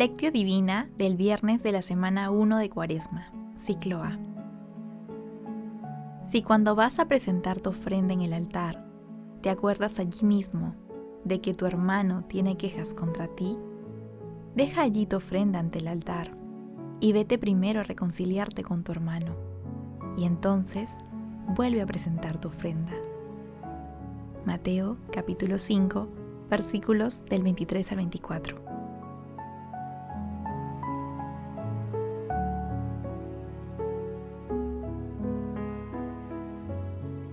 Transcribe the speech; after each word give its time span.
Lectio 0.00 0.32
Divina 0.32 0.88
del 0.96 1.18
viernes 1.18 1.62
de 1.62 1.72
la 1.72 1.82
semana 1.82 2.30
1 2.30 2.56
de 2.56 2.70
Cuaresma, 2.70 3.30
ciclo 3.58 4.02
A. 4.02 4.18
Si 6.24 6.40
cuando 6.40 6.74
vas 6.74 6.98
a 6.98 7.04
presentar 7.04 7.60
tu 7.60 7.68
ofrenda 7.68 8.14
en 8.14 8.22
el 8.22 8.32
altar, 8.32 8.82
te 9.42 9.50
acuerdas 9.50 9.98
allí 9.98 10.24
mismo 10.24 10.74
de 11.24 11.42
que 11.42 11.52
tu 11.52 11.66
hermano 11.66 12.24
tiene 12.24 12.56
quejas 12.56 12.94
contra 12.94 13.26
ti, 13.26 13.58
deja 14.54 14.80
allí 14.80 15.04
tu 15.04 15.16
ofrenda 15.16 15.58
ante 15.58 15.80
el 15.80 15.88
altar 15.88 16.34
y 16.98 17.12
vete 17.12 17.36
primero 17.36 17.80
a 17.80 17.84
reconciliarte 17.84 18.62
con 18.62 18.82
tu 18.84 18.92
hermano, 18.92 19.36
y 20.16 20.24
entonces 20.24 21.04
vuelve 21.54 21.82
a 21.82 21.86
presentar 21.86 22.38
tu 22.38 22.48
ofrenda. 22.48 22.94
Mateo 24.46 24.96
capítulo 25.12 25.58
5, 25.58 26.08
versículos 26.48 27.22
del 27.26 27.42
23 27.42 27.92
al 27.92 27.96
24. 27.98 28.69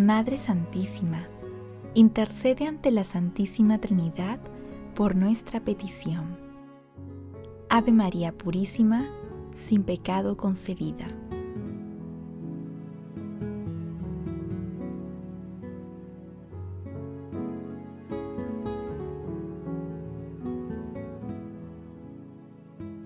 Madre 0.00 0.38
Santísima, 0.38 1.28
intercede 1.92 2.66
ante 2.66 2.90
la 2.90 3.04
Santísima 3.04 3.82
Trinidad 3.82 4.40
por 4.94 5.14
nuestra 5.14 5.60
petición. 5.60 6.38
Ave 7.68 7.92
María 7.92 8.32
Purísima, 8.32 9.10
sin 9.52 9.82
pecado 9.82 10.38
concebida. 10.38 11.06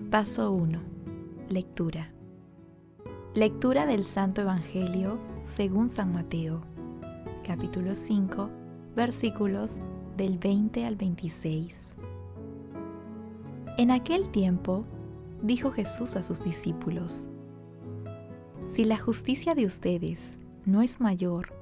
Paso 0.09 0.49
1. 0.53 0.79
Lectura. 1.49 2.13
Lectura 3.33 3.85
del 3.85 4.05
Santo 4.05 4.39
Evangelio 4.39 5.19
según 5.43 5.89
San 5.89 6.13
Mateo 6.13 6.74
capítulo 7.45 7.93
5, 7.93 8.49
versículos 8.95 9.77
del 10.17 10.39
20 10.39 10.83
al 10.83 10.95
26. 10.95 11.95
En 13.77 13.91
aquel 13.91 14.29
tiempo, 14.31 14.83
dijo 15.43 15.69
Jesús 15.69 16.15
a 16.15 16.23
sus 16.23 16.43
discípulos, 16.43 17.29
Si 18.73 18.83
la 18.83 18.97
justicia 18.97 19.53
de 19.53 19.67
ustedes 19.67 20.39
no 20.65 20.81
es 20.81 20.99
mayor 20.99 21.53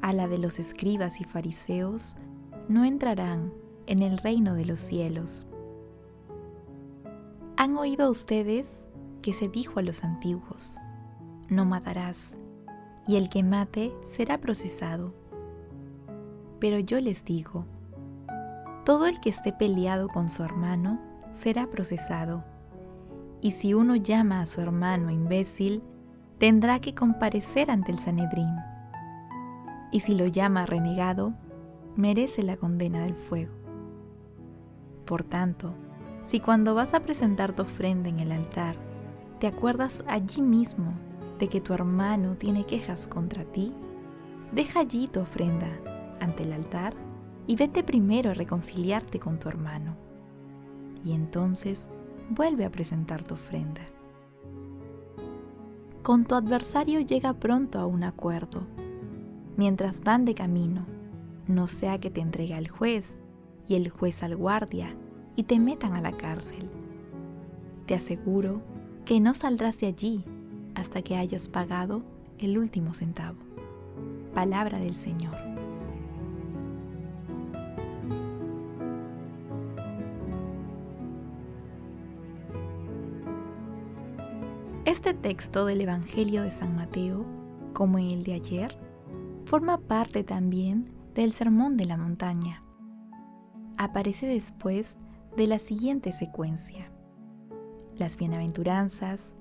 a 0.00 0.12
la 0.12 0.28
de 0.28 0.38
los 0.38 0.60
escribas 0.60 1.20
y 1.20 1.24
fariseos, 1.24 2.14
no 2.68 2.84
entrarán 2.84 3.52
en 3.86 4.00
el 4.00 4.18
reino 4.18 4.54
de 4.54 4.64
los 4.64 4.78
cielos. 4.78 5.44
Han 7.56 7.76
oído 7.76 8.08
ustedes 8.12 8.66
que 9.22 9.34
se 9.34 9.48
dijo 9.48 9.80
a 9.80 9.82
los 9.82 10.04
antiguos, 10.04 10.78
no 11.48 11.64
matarás, 11.64 12.30
y 13.08 13.16
el 13.16 13.28
que 13.28 13.42
mate 13.42 13.92
será 14.08 14.40
procesado. 14.40 15.20
Pero 16.62 16.78
yo 16.78 17.00
les 17.00 17.24
digo, 17.24 17.66
todo 18.84 19.06
el 19.06 19.18
que 19.18 19.30
esté 19.30 19.52
peleado 19.52 20.06
con 20.06 20.28
su 20.28 20.44
hermano 20.44 21.00
será 21.32 21.68
procesado. 21.68 22.44
Y 23.40 23.50
si 23.50 23.74
uno 23.74 23.96
llama 23.96 24.40
a 24.40 24.46
su 24.46 24.60
hermano 24.60 25.10
imbécil, 25.10 25.82
tendrá 26.38 26.78
que 26.78 26.94
comparecer 26.94 27.68
ante 27.68 27.90
el 27.90 27.98
Sanedrín. 27.98 28.54
Y 29.90 30.00
si 30.00 30.14
lo 30.14 30.28
llama 30.28 30.64
renegado, 30.64 31.34
merece 31.96 32.44
la 32.44 32.56
condena 32.56 33.00
del 33.00 33.16
fuego. 33.16 33.54
Por 35.04 35.24
tanto, 35.24 35.74
si 36.22 36.38
cuando 36.38 36.76
vas 36.76 36.94
a 36.94 37.00
presentar 37.00 37.56
tu 37.56 37.62
ofrenda 37.62 38.08
en 38.08 38.20
el 38.20 38.30
altar, 38.30 38.76
te 39.40 39.48
acuerdas 39.48 40.04
allí 40.06 40.42
mismo 40.42 40.92
de 41.40 41.48
que 41.48 41.60
tu 41.60 41.74
hermano 41.74 42.36
tiene 42.36 42.66
quejas 42.66 43.08
contra 43.08 43.44
ti, 43.44 43.74
deja 44.52 44.78
allí 44.78 45.08
tu 45.08 45.18
ofrenda 45.18 45.68
ante 46.22 46.44
el 46.44 46.52
altar 46.52 46.94
y 47.46 47.56
vete 47.56 47.82
primero 47.82 48.30
a 48.30 48.34
reconciliarte 48.34 49.18
con 49.18 49.38
tu 49.38 49.48
hermano. 49.48 49.96
Y 51.04 51.12
entonces 51.12 51.90
vuelve 52.30 52.64
a 52.64 52.70
presentar 52.70 53.24
tu 53.24 53.34
ofrenda. 53.34 53.82
Con 56.02 56.24
tu 56.24 56.34
adversario 56.34 57.00
llega 57.00 57.32
pronto 57.34 57.78
a 57.78 57.86
un 57.86 58.02
acuerdo, 58.02 58.66
mientras 59.56 60.02
van 60.02 60.24
de 60.24 60.34
camino, 60.34 60.86
no 61.46 61.66
sea 61.66 61.98
que 61.98 62.10
te 62.10 62.20
entregue 62.20 62.54
al 62.54 62.68
juez 62.68 63.18
y 63.68 63.74
el 63.74 63.88
juez 63.90 64.22
al 64.22 64.36
guardia 64.36 64.96
y 65.36 65.44
te 65.44 65.58
metan 65.58 65.94
a 65.94 66.00
la 66.00 66.12
cárcel. 66.12 66.70
Te 67.86 67.94
aseguro 67.94 68.62
que 69.04 69.20
no 69.20 69.34
saldrás 69.34 69.80
de 69.80 69.88
allí 69.88 70.24
hasta 70.74 71.02
que 71.02 71.16
hayas 71.16 71.48
pagado 71.48 72.02
el 72.38 72.58
último 72.58 72.94
centavo. 72.94 73.38
Palabra 74.34 74.78
del 74.78 74.94
Señor. 74.94 75.51
Texto 85.22 85.66
del 85.66 85.80
Evangelio 85.80 86.42
de 86.42 86.50
San 86.50 86.74
Mateo, 86.74 87.24
como 87.72 87.98
el 87.98 88.24
de 88.24 88.34
ayer, 88.34 88.76
forma 89.44 89.78
parte 89.78 90.24
también 90.24 90.90
del 91.14 91.32
Sermón 91.32 91.76
de 91.76 91.86
la 91.86 91.96
Montaña. 91.96 92.64
Aparece 93.78 94.26
después 94.26 94.98
de 95.36 95.46
la 95.46 95.60
siguiente 95.60 96.10
secuencia. 96.10 96.90
Las 97.96 98.16
bienaventuranzas, 98.16 99.34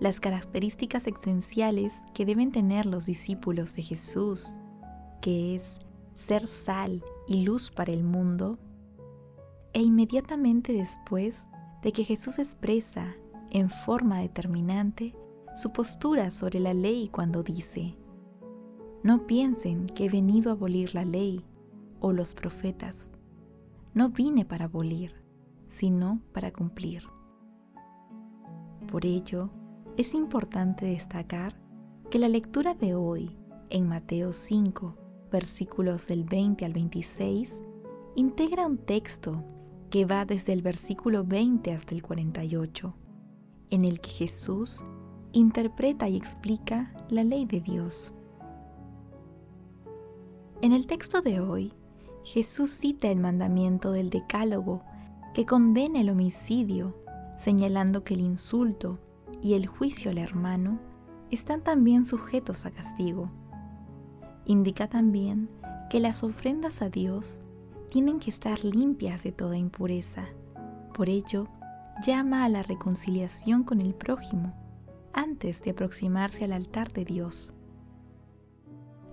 las 0.00 0.18
características 0.18 1.06
esenciales 1.06 1.94
que 2.12 2.26
deben 2.26 2.50
tener 2.50 2.84
los 2.84 3.06
discípulos 3.06 3.76
de 3.76 3.82
Jesús, 3.82 4.50
que 5.22 5.54
es 5.54 5.78
ser 6.14 6.48
sal 6.48 7.04
y 7.28 7.44
luz 7.44 7.70
para 7.70 7.92
el 7.92 8.02
mundo, 8.02 8.58
e 9.74 9.80
inmediatamente 9.80 10.72
después 10.72 11.44
de 11.82 11.92
que 11.92 12.02
Jesús 12.02 12.40
expresa 12.40 13.14
en 13.54 13.70
forma 13.70 14.20
determinante 14.20 15.14
su 15.54 15.70
postura 15.70 16.32
sobre 16.32 16.58
la 16.58 16.74
ley 16.74 17.08
cuando 17.08 17.44
dice, 17.44 17.96
no 19.04 19.28
piensen 19.28 19.86
que 19.86 20.06
he 20.06 20.08
venido 20.10 20.50
a 20.50 20.54
abolir 20.54 20.92
la 20.92 21.04
ley 21.04 21.46
o 22.00 22.12
los 22.12 22.34
profetas. 22.34 23.12
No 23.94 24.10
vine 24.10 24.44
para 24.44 24.64
abolir, 24.64 25.14
sino 25.68 26.20
para 26.32 26.52
cumplir. 26.52 27.04
Por 28.90 29.06
ello, 29.06 29.50
es 29.96 30.14
importante 30.14 30.84
destacar 30.86 31.56
que 32.10 32.18
la 32.18 32.28
lectura 32.28 32.74
de 32.74 32.96
hoy 32.96 33.38
en 33.70 33.86
Mateo 33.86 34.32
5, 34.32 34.96
versículos 35.30 36.08
del 36.08 36.24
20 36.24 36.64
al 36.64 36.72
26, 36.72 37.62
integra 38.16 38.66
un 38.66 38.78
texto 38.78 39.44
que 39.90 40.06
va 40.06 40.24
desde 40.24 40.52
el 40.52 40.62
versículo 40.62 41.22
20 41.22 41.70
hasta 41.72 41.94
el 41.94 42.02
48 42.02 42.96
en 43.70 43.84
el 43.84 44.00
que 44.00 44.10
Jesús 44.10 44.84
interpreta 45.32 46.08
y 46.08 46.16
explica 46.16 46.92
la 47.08 47.24
ley 47.24 47.44
de 47.44 47.60
Dios. 47.60 48.12
En 50.62 50.72
el 50.72 50.86
texto 50.86 51.20
de 51.20 51.40
hoy, 51.40 51.72
Jesús 52.22 52.70
cita 52.70 53.08
el 53.08 53.20
mandamiento 53.20 53.92
del 53.92 54.08
Decálogo 54.10 54.82
que 55.34 55.44
condena 55.44 56.00
el 56.00 56.08
homicidio, 56.08 56.96
señalando 57.36 58.04
que 58.04 58.14
el 58.14 58.20
insulto 58.20 58.98
y 59.42 59.54
el 59.54 59.66
juicio 59.66 60.10
al 60.10 60.18
hermano 60.18 60.80
están 61.30 61.62
también 61.62 62.04
sujetos 62.04 62.64
a 62.64 62.70
castigo. 62.70 63.30
Indica 64.46 64.88
también 64.88 65.50
que 65.90 66.00
las 66.00 66.22
ofrendas 66.22 66.80
a 66.80 66.88
Dios 66.88 67.42
tienen 67.88 68.20
que 68.20 68.30
estar 68.30 68.64
limpias 68.64 69.22
de 69.22 69.32
toda 69.32 69.58
impureza. 69.58 70.26
Por 70.94 71.08
ello, 71.08 71.48
llama 72.02 72.44
a 72.44 72.48
la 72.48 72.62
reconciliación 72.62 73.64
con 73.64 73.80
el 73.80 73.94
prójimo 73.94 74.54
antes 75.12 75.62
de 75.62 75.70
aproximarse 75.70 76.44
al 76.44 76.52
altar 76.52 76.92
de 76.92 77.04
Dios. 77.04 77.52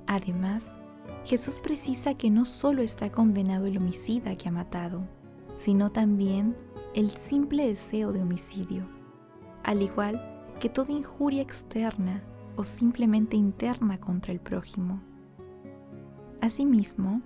Además, 0.07 0.75
Jesús 1.25 1.59
precisa 1.59 2.15
que 2.15 2.29
no 2.29 2.45
solo 2.45 2.81
está 2.81 3.11
condenado 3.11 3.65
el 3.67 3.77
homicida 3.77 4.35
que 4.35 4.49
ha 4.49 4.51
matado, 4.51 5.07
sino 5.57 5.91
también 5.91 6.55
el 6.95 7.11
simple 7.11 7.67
deseo 7.67 8.11
de 8.11 8.21
homicidio. 8.21 8.87
al 9.63 9.81
igual 9.81 10.19
que 10.59 10.69
toda 10.69 10.91
injuria 10.91 11.41
externa 11.41 12.23
o 12.55 12.63
simplemente 12.63 13.35
interna 13.37 13.99
contra 13.99 14.31
el 14.33 14.39
prójimo. 14.39 15.01
Asimismo, 16.41 17.21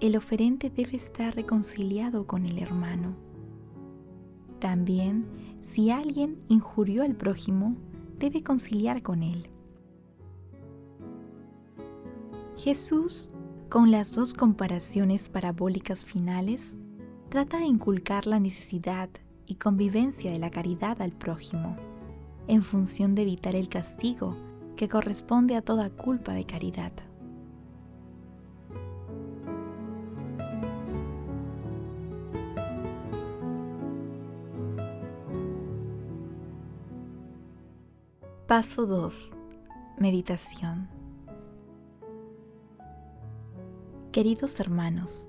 el 0.00 0.16
oferente 0.16 0.70
debe 0.70 0.96
estar 0.96 1.34
reconciliado 1.34 2.26
con 2.26 2.44
el 2.46 2.58
hermano. 2.58 3.16
También, 4.58 5.26
si 5.60 5.90
alguien 5.90 6.38
injurió 6.48 7.02
al 7.02 7.14
prójimo, 7.14 7.76
debe 8.18 8.42
conciliar 8.42 9.02
con 9.02 9.22
él. 9.22 9.48
Jesús, 12.56 13.30
con 13.68 13.90
las 13.90 14.12
dos 14.12 14.34
comparaciones 14.34 15.28
parabólicas 15.28 16.04
finales, 16.04 16.74
trata 17.28 17.58
de 17.58 17.66
inculcar 17.66 18.26
la 18.26 18.38
necesidad 18.38 19.10
y 19.46 19.56
convivencia 19.56 20.30
de 20.30 20.38
la 20.38 20.50
caridad 20.50 21.02
al 21.02 21.12
prójimo, 21.12 21.76
en 22.46 22.62
función 22.62 23.14
de 23.14 23.22
evitar 23.22 23.56
el 23.56 23.68
castigo 23.68 24.36
que 24.76 24.88
corresponde 24.88 25.56
a 25.56 25.62
toda 25.62 25.90
culpa 25.90 26.32
de 26.32 26.46
caridad. 26.46 26.92
Paso 38.54 38.86
2. 38.86 39.32
Meditación. 39.98 40.88
Queridos 44.12 44.60
hermanos, 44.60 45.28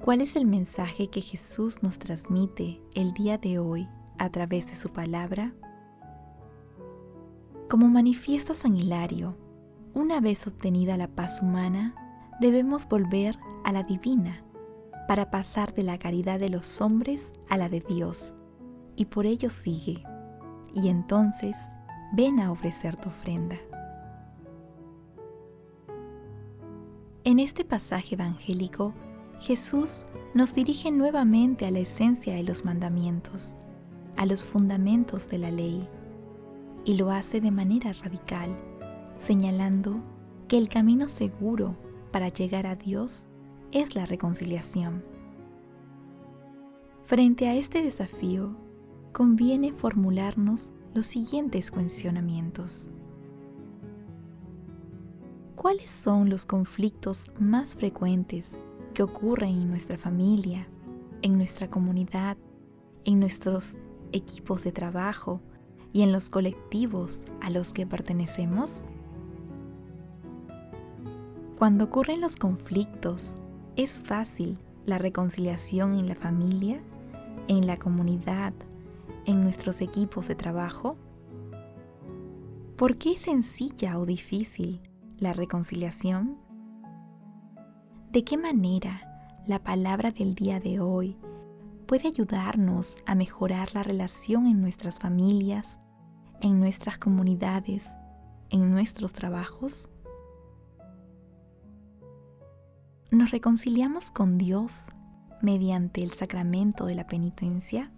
¿cuál 0.00 0.20
es 0.20 0.34
el 0.34 0.44
mensaje 0.44 1.06
que 1.06 1.20
Jesús 1.20 1.84
nos 1.84 2.00
transmite 2.00 2.82
el 2.96 3.12
día 3.12 3.38
de 3.38 3.60
hoy 3.60 3.88
a 4.18 4.28
través 4.30 4.66
de 4.66 4.74
su 4.74 4.88
palabra? 4.88 5.54
Como 7.70 7.86
manifiesta 7.86 8.54
San 8.54 8.74
Hilario, 8.76 9.36
una 9.94 10.20
vez 10.20 10.44
obtenida 10.48 10.96
la 10.96 11.06
paz 11.06 11.42
humana, 11.42 11.94
debemos 12.40 12.88
volver 12.88 13.38
a 13.62 13.70
la 13.70 13.84
divina 13.84 14.44
para 15.06 15.30
pasar 15.30 15.74
de 15.74 15.84
la 15.84 15.96
caridad 15.96 16.40
de 16.40 16.48
los 16.48 16.80
hombres 16.80 17.34
a 17.48 17.56
la 17.56 17.68
de 17.68 17.78
Dios, 17.78 18.34
y 18.96 19.04
por 19.04 19.26
ello 19.26 19.48
sigue, 19.48 20.02
y 20.74 20.88
entonces 20.88 21.54
ven 22.14 22.38
a 22.38 22.52
ofrecer 22.52 22.94
tu 22.94 23.08
ofrenda. 23.08 23.56
En 27.24 27.40
este 27.40 27.64
pasaje 27.64 28.14
evangélico, 28.14 28.94
Jesús 29.40 30.06
nos 30.32 30.54
dirige 30.54 30.92
nuevamente 30.92 31.66
a 31.66 31.72
la 31.72 31.80
esencia 31.80 32.34
de 32.34 32.44
los 32.44 32.64
mandamientos, 32.64 33.56
a 34.16 34.26
los 34.26 34.44
fundamentos 34.44 35.28
de 35.28 35.38
la 35.38 35.50
ley, 35.50 35.88
y 36.84 36.94
lo 36.94 37.10
hace 37.10 37.40
de 37.40 37.50
manera 37.50 37.92
radical, 37.94 38.50
señalando 39.18 39.96
que 40.46 40.58
el 40.58 40.68
camino 40.68 41.08
seguro 41.08 41.76
para 42.12 42.28
llegar 42.28 42.66
a 42.68 42.76
Dios 42.76 43.26
es 43.72 43.96
la 43.96 44.06
reconciliación. 44.06 45.04
Frente 47.02 47.48
a 47.48 47.56
este 47.56 47.82
desafío, 47.82 48.54
conviene 49.12 49.72
formularnos 49.72 50.72
los 50.94 51.08
siguientes 51.08 51.72
cuestionamientos. 51.72 52.88
¿Cuáles 55.56 55.90
son 55.90 56.30
los 56.30 56.46
conflictos 56.46 57.32
más 57.38 57.74
frecuentes 57.74 58.56
que 58.92 59.02
ocurren 59.02 59.50
en 59.50 59.70
nuestra 59.70 59.98
familia, 59.98 60.68
en 61.22 61.36
nuestra 61.36 61.68
comunidad, 61.68 62.36
en 63.04 63.18
nuestros 63.18 63.76
equipos 64.12 64.62
de 64.62 64.70
trabajo 64.70 65.40
y 65.92 66.02
en 66.02 66.12
los 66.12 66.30
colectivos 66.30 67.22
a 67.40 67.50
los 67.50 67.72
que 67.72 67.86
pertenecemos? 67.86 68.86
Cuando 71.58 71.86
ocurren 71.86 72.20
los 72.20 72.36
conflictos, 72.36 73.34
¿es 73.74 74.00
fácil 74.00 74.58
la 74.86 74.98
reconciliación 74.98 75.98
en 75.98 76.06
la 76.06 76.14
familia, 76.14 76.80
en 77.48 77.66
la 77.66 77.78
comunidad 77.78 78.54
en 79.26 79.42
nuestros 79.42 79.80
equipos 79.80 80.28
de 80.28 80.34
trabajo? 80.34 80.96
¿Por 82.76 82.98
qué 82.98 83.12
es 83.12 83.20
sencilla 83.20 83.98
o 83.98 84.06
difícil 84.06 84.80
la 85.18 85.32
reconciliación? 85.32 86.38
¿De 88.10 88.24
qué 88.24 88.36
manera 88.36 89.42
la 89.46 89.62
palabra 89.62 90.10
del 90.10 90.34
día 90.34 90.60
de 90.60 90.80
hoy 90.80 91.16
puede 91.86 92.08
ayudarnos 92.08 93.02
a 93.06 93.14
mejorar 93.14 93.74
la 93.74 93.82
relación 93.82 94.46
en 94.46 94.60
nuestras 94.60 94.98
familias, 94.98 95.80
en 96.40 96.58
nuestras 96.60 96.98
comunidades, 96.98 97.88
en 98.50 98.70
nuestros 98.70 99.12
trabajos? 99.12 99.90
¿Nos 103.10 103.30
reconciliamos 103.30 104.10
con 104.10 104.38
Dios 104.38 104.88
mediante 105.40 106.02
el 106.02 106.10
sacramento 106.10 106.86
de 106.86 106.96
la 106.96 107.06
penitencia? 107.06 107.92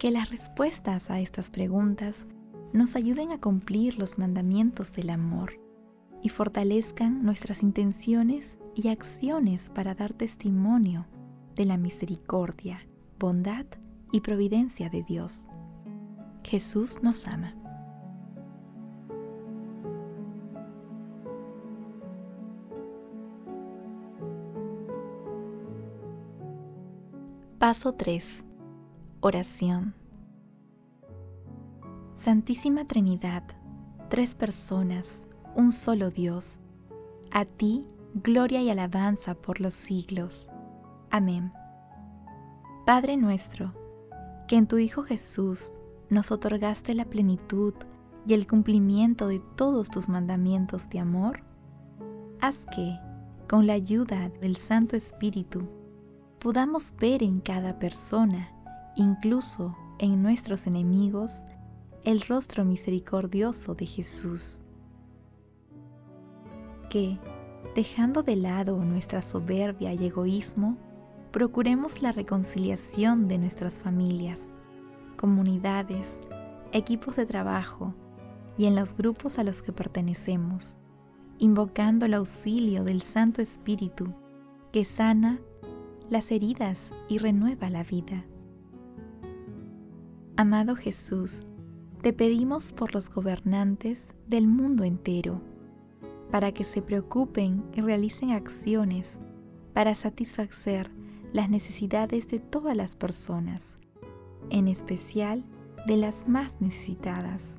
Que 0.00 0.10
las 0.10 0.30
respuestas 0.30 1.10
a 1.10 1.20
estas 1.20 1.50
preguntas 1.50 2.26
nos 2.72 2.96
ayuden 2.96 3.32
a 3.32 3.38
cumplir 3.38 3.98
los 3.98 4.16
mandamientos 4.16 4.94
del 4.94 5.10
amor 5.10 5.60
y 6.22 6.30
fortalezcan 6.30 7.22
nuestras 7.22 7.62
intenciones 7.62 8.56
y 8.74 8.88
acciones 8.88 9.68
para 9.68 9.94
dar 9.94 10.14
testimonio 10.14 11.06
de 11.54 11.66
la 11.66 11.76
misericordia, 11.76 12.80
bondad 13.18 13.66
y 14.10 14.22
providencia 14.22 14.88
de 14.88 15.02
Dios. 15.02 15.46
Jesús 16.44 17.00
nos 17.02 17.26
ama. 17.28 17.54
Paso 27.58 27.92
3 27.92 28.46
Oración. 29.22 29.94
Santísima 32.14 32.86
Trinidad, 32.86 33.42
tres 34.08 34.34
personas, 34.34 35.26
un 35.54 35.72
solo 35.72 36.08
Dios, 36.08 36.58
a 37.30 37.44
ti 37.44 37.84
gloria 38.14 38.62
y 38.62 38.70
alabanza 38.70 39.34
por 39.34 39.60
los 39.60 39.74
siglos. 39.74 40.48
Amén. 41.10 41.52
Padre 42.86 43.18
nuestro, 43.18 43.74
que 44.48 44.56
en 44.56 44.66
tu 44.66 44.78
Hijo 44.78 45.02
Jesús 45.02 45.74
nos 46.08 46.32
otorgaste 46.32 46.94
la 46.94 47.04
plenitud 47.04 47.74
y 48.26 48.32
el 48.32 48.46
cumplimiento 48.46 49.28
de 49.28 49.42
todos 49.54 49.90
tus 49.90 50.08
mandamientos 50.08 50.88
de 50.88 50.98
amor, 50.98 51.44
haz 52.40 52.64
que, 52.74 52.98
con 53.46 53.66
la 53.66 53.74
ayuda 53.74 54.30
del 54.40 54.56
Santo 54.56 54.96
Espíritu, 54.96 55.68
podamos 56.38 56.94
ver 56.98 57.22
en 57.22 57.40
cada 57.40 57.78
persona 57.78 58.54
incluso 59.00 59.74
en 59.98 60.22
nuestros 60.22 60.66
enemigos, 60.66 61.42
el 62.04 62.20
rostro 62.20 62.66
misericordioso 62.66 63.74
de 63.74 63.86
Jesús. 63.86 64.60
Que, 66.90 67.18
dejando 67.74 68.22
de 68.22 68.36
lado 68.36 68.76
nuestra 68.84 69.22
soberbia 69.22 69.94
y 69.94 70.04
egoísmo, 70.04 70.76
procuremos 71.30 72.02
la 72.02 72.12
reconciliación 72.12 73.26
de 73.26 73.38
nuestras 73.38 73.78
familias, 73.78 74.40
comunidades, 75.16 76.06
equipos 76.72 77.16
de 77.16 77.24
trabajo 77.24 77.94
y 78.58 78.66
en 78.66 78.76
los 78.76 78.94
grupos 78.94 79.38
a 79.38 79.44
los 79.44 79.62
que 79.62 79.72
pertenecemos, 79.72 80.76
invocando 81.38 82.04
el 82.04 82.14
auxilio 82.14 82.84
del 82.84 83.00
Santo 83.00 83.40
Espíritu 83.40 84.12
que 84.72 84.84
sana 84.84 85.40
las 86.10 86.30
heridas 86.30 86.90
y 87.08 87.16
renueva 87.16 87.70
la 87.70 87.82
vida. 87.82 88.24
Amado 90.40 90.74
Jesús, 90.74 91.44
te 92.00 92.14
pedimos 92.14 92.72
por 92.72 92.94
los 92.94 93.10
gobernantes 93.10 94.06
del 94.26 94.48
mundo 94.48 94.84
entero, 94.84 95.42
para 96.30 96.50
que 96.52 96.64
se 96.64 96.80
preocupen 96.80 97.62
y 97.74 97.82
realicen 97.82 98.30
acciones 98.30 99.18
para 99.74 99.94
satisfacer 99.94 100.90
las 101.34 101.50
necesidades 101.50 102.26
de 102.28 102.38
todas 102.38 102.74
las 102.74 102.94
personas, 102.94 103.78
en 104.48 104.66
especial 104.66 105.44
de 105.86 105.98
las 105.98 106.26
más 106.26 106.58
necesitadas. 106.58 107.58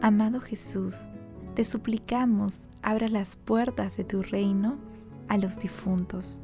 Amado 0.00 0.40
Jesús, 0.40 1.08
te 1.56 1.64
suplicamos 1.64 2.68
abra 2.82 3.08
las 3.08 3.34
puertas 3.34 3.96
de 3.96 4.04
tu 4.04 4.22
reino 4.22 4.78
a 5.26 5.38
los 5.38 5.58
difuntos 5.58 6.40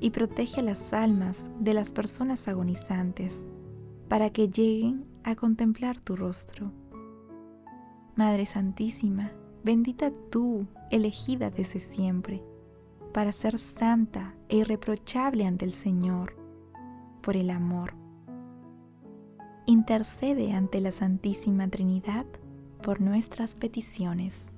y 0.00 0.10
protege 0.10 0.60
a 0.60 0.64
las 0.64 0.92
almas 0.92 1.50
de 1.60 1.72
las 1.72 1.92
personas 1.92 2.46
agonizantes 2.46 3.46
para 4.12 4.28
que 4.28 4.50
lleguen 4.50 5.06
a 5.24 5.34
contemplar 5.34 5.98
tu 5.98 6.16
rostro. 6.16 6.70
Madre 8.14 8.44
Santísima, 8.44 9.32
bendita 9.64 10.12
tú, 10.30 10.66
elegida 10.90 11.48
desde 11.48 11.80
siempre, 11.80 12.44
para 13.14 13.32
ser 13.32 13.58
santa 13.58 14.34
e 14.50 14.58
irreprochable 14.58 15.46
ante 15.46 15.64
el 15.64 15.72
Señor, 15.72 16.36
por 17.22 17.38
el 17.38 17.48
amor. 17.48 17.94
intercede 19.64 20.52
ante 20.52 20.82
la 20.82 20.92
Santísima 20.92 21.66
Trinidad 21.68 22.26
por 22.82 23.00
nuestras 23.00 23.54
peticiones. 23.54 24.50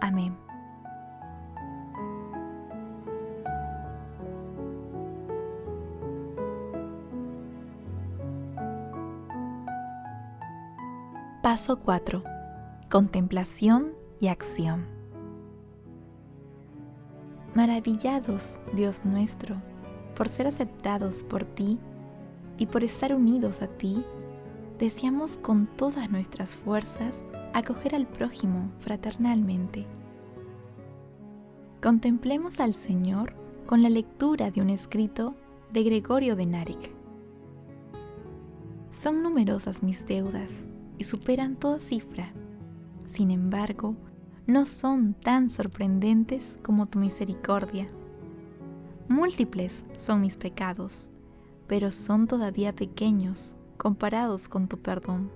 Amén. 0.00 0.34
Paso 11.50 11.80
4. 11.80 12.22
Contemplación 12.90 13.94
y 14.20 14.26
acción. 14.26 14.84
Maravillados, 17.54 18.60
Dios 18.74 19.06
nuestro, 19.06 19.56
por 20.14 20.28
ser 20.28 20.46
aceptados 20.46 21.22
por 21.22 21.44
ti 21.44 21.78
y 22.58 22.66
por 22.66 22.84
estar 22.84 23.14
unidos 23.14 23.62
a 23.62 23.66
ti, 23.66 24.04
deseamos 24.78 25.38
con 25.38 25.66
todas 25.78 26.10
nuestras 26.10 26.54
fuerzas 26.54 27.16
acoger 27.54 27.94
al 27.94 28.06
prójimo 28.06 28.70
fraternalmente. 28.80 29.86
Contemplemos 31.82 32.60
al 32.60 32.74
Señor 32.74 33.32
con 33.64 33.82
la 33.82 33.88
lectura 33.88 34.50
de 34.50 34.60
un 34.60 34.68
escrito 34.68 35.34
de 35.72 35.82
Gregorio 35.82 36.36
de 36.36 36.44
Narek. 36.44 36.92
Son 38.92 39.22
numerosas 39.22 39.82
mis 39.82 40.06
deudas 40.06 40.68
y 40.98 41.04
superan 41.04 41.56
toda 41.56 41.80
cifra. 41.80 42.32
Sin 43.06 43.30
embargo, 43.30 43.96
no 44.46 44.66
son 44.66 45.14
tan 45.14 45.50
sorprendentes 45.50 46.58
como 46.62 46.86
tu 46.86 46.98
misericordia. 46.98 47.88
Múltiples 49.08 49.84
son 49.96 50.20
mis 50.20 50.36
pecados, 50.36 51.10
pero 51.66 51.92
son 51.92 52.26
todavía 52.26 52.74
pequeños 52.74 53.56
comparados 53.76 54.48
con 54.48 54.68
tu 54.68 54.78
perdón. 54.78 55.30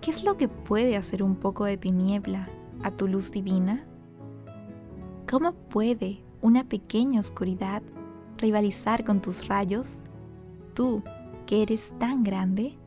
¿Qué 0.00 0.10
es 0.10 0.24
lo 0.24 0.36
que 0.36 0.48
puede 0.48 0.96
hacer 0.96 1.22
un 1.22 1.36
poco 1.36 1.64
de 1.64 1.76
tiniebla 1.76 2.48
a 2.82 2.90
tu 2.90 3.06
luz 3.06 3.30
divina? 3.30 3.84
¿Cómo 5.28 5.54
puede 5.54 6.24
una 6.40 6.64
pequeña 6.68 7.20
oscuridad 7.20 7.82
rivalizar 8.36 9.04
con 9.04 9.20
tus 9.20 9.46
rayos? 9.46 10.02
Tú, 10.74 11.02
que 11.46 11.62
eres 11.62 11.92
tan 11.98 12.24
grande. 12.24 12.79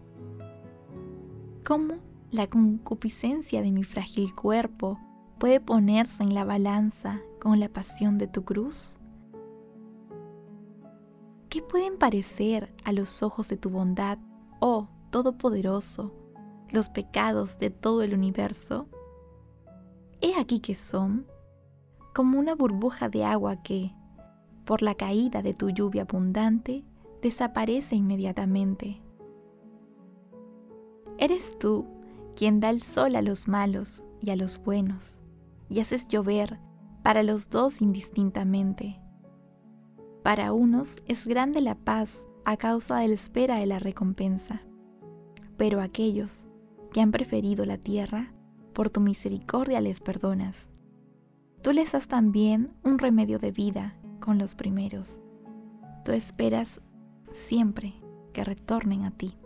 ¿Cómo 1.66 1.94
la 2.30 2.48
concupiscencia 2.48 3.62
de 3.62 3.72
mi 3.72 3.86
frágil 3.86 4.36
cuerpo 4.36 5.00
puede 5.40 5.62
ponerse 5.62 6.22
en 6.22 6.34
la 6.34 6.44
balanza 6.44 7.22
con 7.40 7.62
la 7.62 7.70
pasión 7.70 8.18
de 8.18 8.28
tu 8.28 8.44
cruz? 8.44 8.98
¿Qué 11.48 11.62
pueden 11.62 11.98
parecer 11.98 12.76
a 12.84 12.92
los 12.92 13.24
ojos 13.24 13.48
de 13.48 13.56
tu 13.56 13.70
bondad, 13.70 14.18
oh 14.60 14.90
Todopoderoso, 15.10 16.12
los 16.70 16.90
pecados 16.90 17.60
de 17.60 17.70
todo 17.70 18.02
el 18.02 18.14
universo? 18.14 18.90
He 20.20 20.36
aquí 20.38 20.60
que 20.60 20.76
son 20.76 21.26
como 22.14 22.40
una 22.40 22.56
burbuja 22.56 23.08
de 23.08 23.24
agua 23.24 23.64
que, 23.64 23.96
por 24.66 24.82
la 24.82 24.96
caída 24.96 25.42
de 25.42 25.54
tu 25.54 25.70
lluvia 25.70 26.02
abundante, 26.02 26.84
desaparece 27.22 27.96
inmediatamente. 27.96 29.03
Eres 31.18 31.58
tú 31.60 31.86
quien 32.36 32.60
da 32.60 32.70
el 32.70 32.82
sol 32.82 33.16
a 33.16 33.22
los 33.22 33.48
malos 33.48 34.04
y 34.22 34.32
a 34.32 34.36
los 34.36 34.62
buenos, 34.64 35.22
y 35.70 35.80
haces 35.80 36.08
llover 36.08 36.60
para 37.04 37.24
los 37.24 37.50
dos 37.50 37.82
indistintamente. 37.82 39.00
Para 40.24 40.54
unos 40.54 40.96
es 41.06 41.28
grande 41.28 41.62
la 41.62 41.76
paz 41.76 42.26
a 42.46 42.58
causa 42.58 42.98
de 43.00 43.10
la 43.10 43.14
espera 43.14 43.58
de 43.58 43.66
la 43.66 43.80
recompensa, 43.80 44.62
pero 45.58 45.82
aquellos 45.82 46.46
que 46.92 47.02
han 47.02 47.12
preferido 47.12 47.66
la 47.66 47.78
tierra, 47.78 48.34
por 48.74 48.90
tu 48.90 49.02
misericordia 49.02 49.82
les 49.82 50.00
perdonas. 50.00 50.70
Tú 51.62 51.72
les 51.74 51.92
das 51.92 52.08
también 52.08 52.74
un 52.84 53.00
remedio 53.00 53.40
de 53.40 53.52
vida 53.52 53.96
con 54.20 54.38
los 54.38 54.56
primeros. 54.56 55.22
Tú 56.04 56.12
esperas 56.12 56.82
siempre 57.32 57.94
que 58.34 58.44
retornen 58.44 59.04
a 59.04 59.12
ti. 59.12 59.38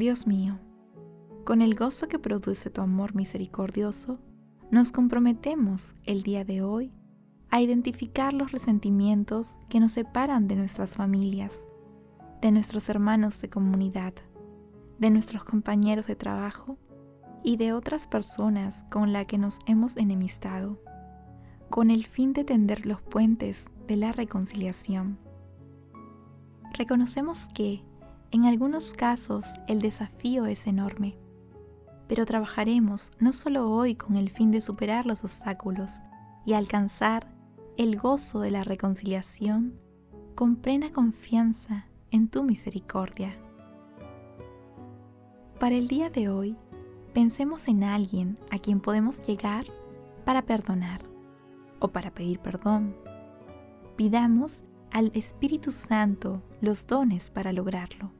Dios 0.00 0.26
mío, 0.26 0.58
con 1.44 1.60
el 1.60 1.74
gozo 1.74 2.08
que 2.08 2.18
produce 2.18 2.70
tu 2.70 2.80
amor 2.80 3.14
misericordioso, 3.14 4.18
nos 4.70 4.92
comprometemos 4.92 5.94
el 6.04 6.22
día 6.22 6.42
de 6.42 6.62
hoy 6.62 6.90
a 7.50 7.60
identificar 7.60 8.32
los 8.32 8.50
resentimientos 8.50 9.58
que 9.68 9.78
nos 9.78 9.92
separan 9.92 10.48
de 10.48 10.56
nuestras 10.56 10.96
familias, 10.96 11.66
de 12.40 12.50
nuestros 12.50 12.88
hermanos 12.88 13.42
de 13.42 13.50
comunidad, 13.50 14.14
de 14.98 15.10
nuestros 15.10 15.44
compañeros 15.44 16.06
de 16.06 16.16
trabajo 16.16 16.78
y 17.44 17.58
de 17.58 17.74
otras 17.74 18.06
personas 18.06 18.86
con 18.90 19.12
las 19.12 19.26
que 19.26 19.36
nos 19.36 19.58
hemos 19.66 19.98
enemistado, 19.98 20.82
con 21.68 21.90
el 21.90 22.06
fin 22.06 22.32
de 22.32 22.44
tender 22.44 22.86
los 22.86 23.02
puentes 23.02 23.66
de 23.86 23.96
la 23.96 24.12
reconciliación. 24.12 25.18
Reconocemos 26.72 27.48
que, 27.52 27.84
en 28.32 28.44
algunos 28.44 28.92
casos, 28.92 29.44
el 29.66 29.80
desafío 29.80 30.46
es 30.46 30.68
enorme, 30.68 31.16
pero 32.06 32.26
trabajaremos 32.26 33.12
no 33.18 33.32
solo 33.32 33.68
hoy 33.70 33.96
con 33.96 34.16
el 34.16 34.30
fin 34.30 34.52
de 34.52 34.60
superar 34.60 35.04
los 35.04 35.24
obstáculos 35.24 35.94
y 36.46 36.52
alcanzar 36.52 37.26
el 37.76 37.98
gozo 37.98 38.40
de 38.40 38.52
la 38.52 38.62
reconciliación 38.62 39.74
con 40.36 40.56
plena 40.56 40.92
confianza 40.92 41.86
en 42.12 42.28
tu 42.28 42.44
misericordia. 42.44 43.36
Para 45.58 45.74
el 45.74 45.88
día 45.88 46.08
de 46.08 46.28
hoy, 46.28 46.56
pensemos 47.12 47.66
en 47.66 47.82
alguien 47.82 48.38
a 48.50 48.58
quien 48.58 48.80
podemos 48.80 49.20
llegar 49.26 49.64
para 50.24 50.42
perdonar 50.42 51.02
o 51.80 51.88
para 51.88 52.12
pedir 52.12 52.38
perdón. 52.38 52.94
Pidamos 53.96 54.62
al 54.92 55.10
Espíritu 55.14 55.72
Santo 55.72 56.42
los 56.60 56.86
dones 56.86 57.28
para 57.30 57.52
lograrlo. 57.52 58.19